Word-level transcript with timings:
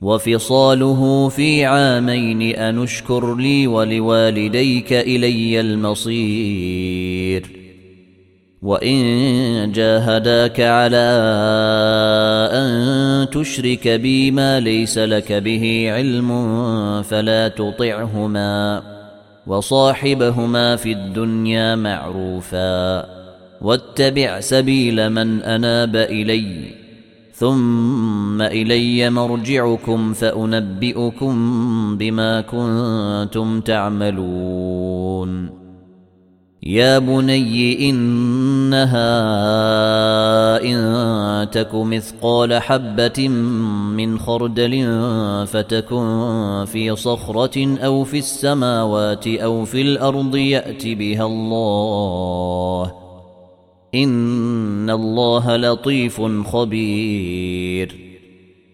وفصاله 0.00 1.28
في 1.28 1.64
عامين 1.64 2.56
أنشكر 2.56 3.34
لي 3.34 3.66
ولوالديك 3.66 4.92
إلي 4.92 5.60
المصير. 5.60 7.46
وإن 8.62 9.72
جاهداك 9.72 10.60
على 10.60 10.96
أن 12.52 13.30
تشرك 13.30 13.88
بي 13.88 14.30
ما 14.30 14.60
ليس 14.60 14.98
لك 14.98 15.32
به 15.32 15.92
علم 15.92 16.28
فلا 17.02 17.48
تطعهما 17.48 18.82
وصاحبهما 19.46 20.76
في 20.76 20.92
الدنيا 20.92 21.74
معروفا. 21.76 23.06
واتبع 23.60 24.40
سبيل 24.40 25.10
من 25.10 25.42
أناب 25.42 25.96
إليّ. 25.96 26.85
ثم 27.38 28.42
إلي 28.42 29.10
مرجعكم 29.10 30.12
فأنبئكم 30.12 31.34
بما 31.96 32.40
كنتم 32.40 33.60
تعملون. 33.60 35.50
يا 36.62 36.98
بني 36.98 37.90
إنها 37.90 38.96
إن 40.64 41.50
تك 41.50 41.74
مثقال 41.74 42.54
حبة 42.54 43.28
من 43.98 44.18
خردل 44.18 44.84
فتكن 45.46 46.64
في 46.66 46.96
صخرة 46.96 47.78
أو 47.78 48.04
في 48.04 48.18
السماوات 48.18 49.26
أو 49.26 49.64
في 49.64 49.82
الأرض 49.82 50.36
يات 50.36 50.86
بها 50.86 51.26
الله. 51.26 53.05
ان 53.96 54.90
الله 54.90 55.56
لطيف 55.56 56.22
خبير. 56.46 57.96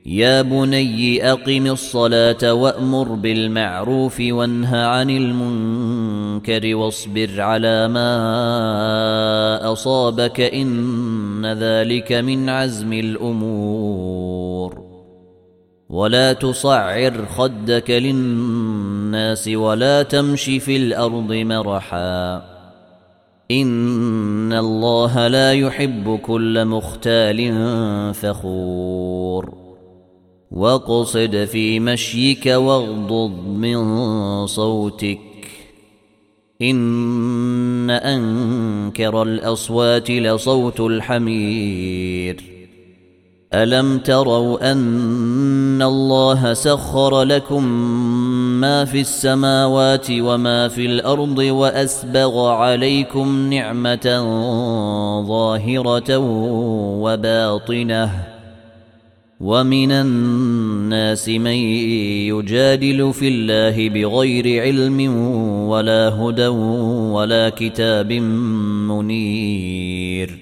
يا 0.06 0.42
بني 0.42 1.32
اقم 1.32 1.66
الصلاه 1.66 2.52
وامر 2.54 3.08
بالمعروف 3.08 4.20
وانه 4.20 4.76
عن 4.76 5.10
المنكر 5.10 6.74
واصبر 6.74 7.40
على 7.40 7.88
ما 7.88 8.12
اصابك 9.72 10.40
ان 10.40 11.46
ذلك 11.46 12.12
من 12.12 12.48
عزم 12.48 12.92
الأمور. 12.92 14.82
ولا 15.88 16.32
تصعر 16.32 17.26
خدك 17.26 17.90
للناس 17.90 19.48
ولا 19.48 20.02
تمش 20.02 20.44
في 20.44 20.76
الأرض 20.76 21.32
مرحا 21.32 22.52
ان 24.52 24.58
الله 24.58 25.28
لا 25.28 25.52
يحب 25.52 26.18
كل 26.22 26.64
مختال 26.64 27.54
فخور 28.14 29.54
واقصد 30.50 31.44
في 31.44 31.80
مشيك 31.80 32.46
واغضض 32.46 33.46
من 33.46 34.46
صوتك 34.46 35.18
ان 36.62 37.90
انكر 37.90 39.22
الاصوات 39.22 40.10
لصوت 40.10 40.80
الحمير 40.80 42.42
الم 43.54 43.98
تروا 43.98 44.72
ان 44.72 45.82
الله 45.82 46.54
سخر 46.54 47.22
لكم 47.22 47.64
ما 48.62 48.84
في 48.84 49.00
السماوات 49.00 50.06
وما 50.10 50.68
في 50.68 50.86
الأرض 50.86 51.38
وأسبغ 51.38 52.48
عليكم 52.48 53.52
نعمة 53.52 54.06
ظاهرة 55.26 56.18
وباطنة. 57.02 58.10
ومن 59.40 59.92
الناس 59.92 61.28
من 61.28 61.58
يجادل 62.30 63.12
في 63.12 63.28
الله 63.28 63.88
بغير 63.88 64.62
علم 64.62 65.16
ولا 65.68 66.08
هدى 66.08 66.48
ولا 67.16 67.48
كتاب 67.48 68.12
منير. 68.92 70.41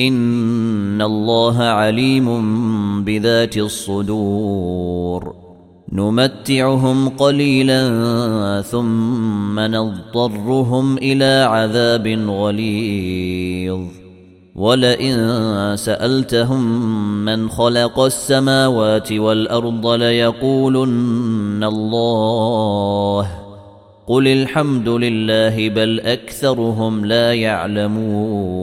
ان 0.00 1.02
الله 1.02 1.62
عليم 1.62 2.28
بذات 3.04 3.56
الصدور 3.56 5.34
نمتعهم 5.92 7.08
قليلا 7.08 7.82
ثم 8.60 9.60
نضطرهم 9.60 10.98
إلى 10.98 11.46
عذاب 11.48 12.06
غليظ 12.28 13.80
ولئن 14.54 15.16
سالتهم 15.76 16.84
من 17.24 17.48
خلق 17.48 18.00
السماوات 18.00 19.12
والارض 19.12 19.86
ليقولن 19.86 21.64
الله 21.64 23.28
قل 24.06 24.28
الحمد 24.28 24.88
لله 24.88 25.68
بل 25.68 26.00
اكثرهم 26.00 27.04
لا 27.04 27.34
يعلمون 27.34 28.62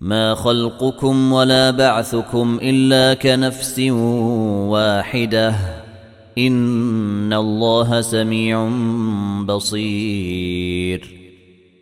ما 0.00 0.34
خلقكم 0.34 1.32
ولا 1.32 1.70
بعثكم 1.70 2.58
الا 2.62 3.14
كنفس 3.14 3.78
واحدة 4.68 5.54
ان 6.38 7.32
الله 7.32 8.00
سميع 8.00 8.68
بصير 9.44 11.19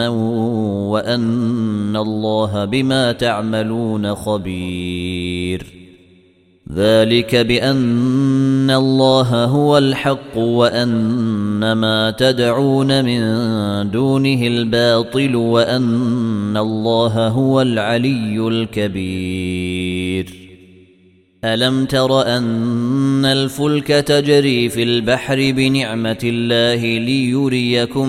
وأن 0.00 1.96
الله 1.96 2.64
بما 2.64 3.12
تعملون 3.12 4.14
خبير. 4.14 5.66
ذلك 6.74 7.36
بأن 7.36 8.70
الله 8.70 9.44
هو 9.44 9.78
الحق 9.78 10.38
وأن 10.38 11.72
ما 11.72 12.10
تدعون 12.10 13.04
من 13.04 13.20
دونه 13.90 14.46
الباطل 14.46 15.36
وأن 15.36 16.56
الله 16.56 17.28
هو 17.28 17.62
العلي 17.62 18.48
الكبير. 18.48 20.48
ألم 21.44 21.84
تر 21.84 22.36
أن 22.36 23.24
الفلك 23.24 23.86
تجري 23.86 24.68
في 24.68 24.82
البحر 24.82 25.36
بنعمة 25.36 26.18
الله 26.24 26.98
ليريكم 26.98 28.08